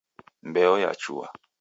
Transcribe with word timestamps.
Mbeo 0.47 0.77
yachua 0.79 1.27